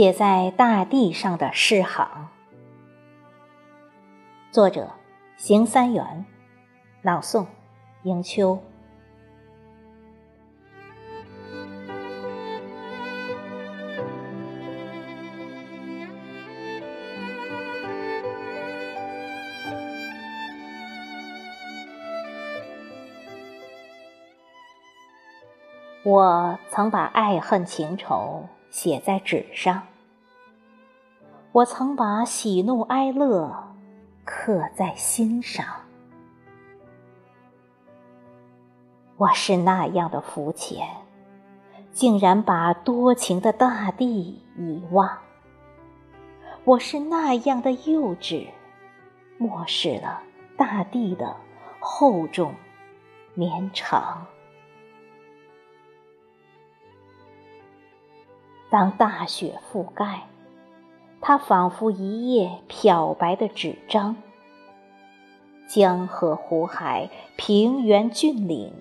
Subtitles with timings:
[0.00, 2.30] 写在大地上的诗行。
[4.50, 4.92] 作者：
[5.36, 6.24] 邢三元，
[7.02, 7.44] 朗诵：
[8.04, 8.58] 迎秋。
[26.02, 29.86] 我曾把爱恨情仇写在纸上，
[31.52, 33.70] 我曾把喜怒哀乐。
[34.22, 35.66] 刻在心上，
[39.16, 40.86] 我是那样的肤浅，
[41.90, 45.08] 竟然把多情的大地遗忘；
[46.62, 48.46] 我是那样的幼稚，
[49.36, 50.22] 漠视了
[50.56, 51.34] 大地的
[51.80, 52.54] 厚重
[53.34, 54.24] 绵长。
[58.70, 60.29] 当大雪覆盖。
[61.30, 64.16] 它仿佛一页漂白的纸张，
[65.68, 68.74] 江河湖海、平原峻岭，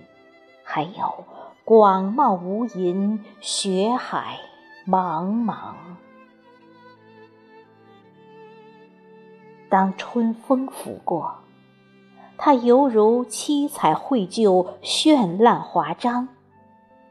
[0.63, 1.25] 还有
[1.63, 4.39] 广袤无垠雪海
[4.87, 5.75] 茫茫。
[9.69, 11.35] 当春风拂过，
[12.35, 16.27] 它犹如七彩绘就，绚烂华章，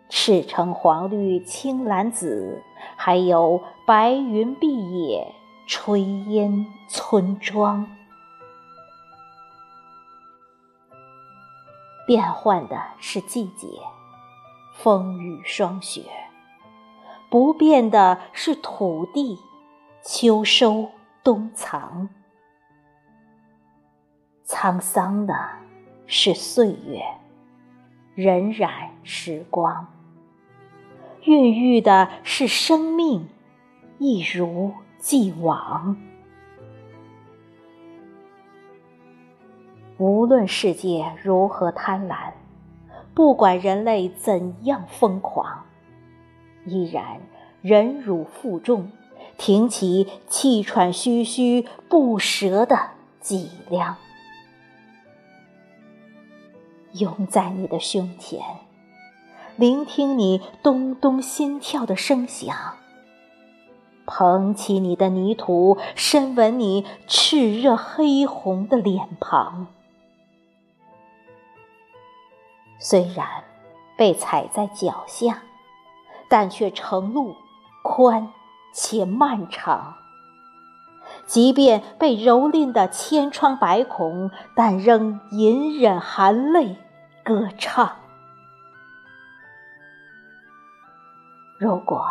[0.08, 2.62] 赤橙黄绿青蓝紫。
[2.96, 4.68] 还有白云碧
[5.06, 5.34] 野，
[5.66, 7.86] 炊烟村庄。
[12.06, 13.66] 变换的是季节，
[14.74, 16.02] 风雨霜雪；
[17.30, 19.38] 不变的是土地，
[20.02, 20.90] 秋收
[21.22, 22.08] 冬藏。
[24.46, 25.34] 沧桑的
[26.06, 27.02] 是岁月，
[28.16, 29.86] 荏苒时光。
[31.28, 33.28] 孕育的是生命，
[33.98, 35.94] 一如既往。
[39.98, 42.32] 无论世界如何贪婪，
[43.12, 45.66] 不管人类怎样疯狂，
[46.64, 47.20] 依然
[47.60, 48.90] 忍辱负重，
[49.36, 52.74] 挺起气喘吁吁、不舍的
[53.20, 53.94] 脊梁，
[56.94, 58.40] 拥在你的胸前。
[59.58, 62.54] 聆听你咚咚心跳的声响，
[64.06, 69.66] 捧起你的泥土，深吻你炽热黑红的脸庞。
[72.78, 73.26] 虽然
[73.96, 75.42] 被踩在脚下，
[76.28, 77.34] 但却成路
[77.82, 78.28] 宽
[78.72, 79.96] 且漫长。
[81.26, 86.76] 即便被蹂躏的千疮百孔，但仍隐忍含泪
[87.24, 87.96] 歌唱。
[91.58, 92.06] 如果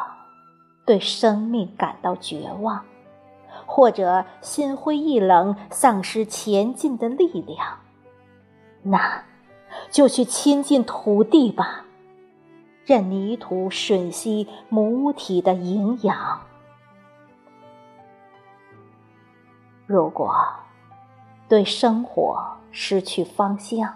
[0.85, 2.83] 对生命感到绝望，
[3.65, 7.79] 或者心灰意冷、丧失前进的力量，
[8.83, 9.23] 那
[9.89, 11.85] 就去亲近土地吧，
[12.85, 16.41] 任泥土吮吸母体的营养。
[19.85, 20.35] 如果
[21.47, 23.93] 对生活失去方向，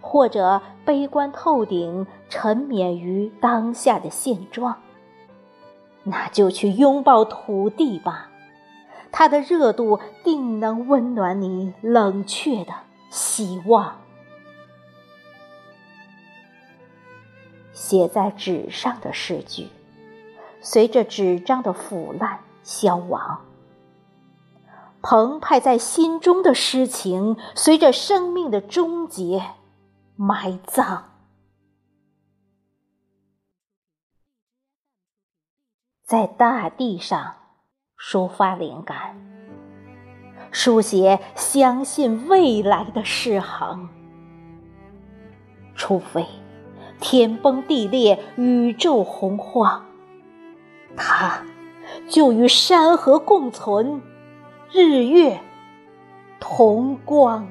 [0.00, 4.76] 或者悲观透顶，沉湎于当下的现状，
[6.04, 8.30] 那就去拥抱土地吧，
[9.12, 12.72] 它的热度定能温暖你冷却的
[13.10, 13.96] 希望。
[17.72, 19.68] 写在纸上的诗句，
[20.60, 23.40] 随着纸张的腐烂消亡；
[25.02, 29.42] 澎湃在心中的诗情，随着生命的终结。
[30.22, 31.04] 埋葬，
[36.04, 37.36] 在大地上
[37.98, 39.16] 抒发灵感，
[40.52, 43.88] 书写相信未来的诗行。
[45.74, 46.26] 除非
[47.00, 49.86] 天崩地裂，宇宙洪荒，
[50.98, 51.42] 它
[52.10, 54.02] 就与山河共存，
[54.70, 55.40] 日月
[56.38, 57.50] 同光。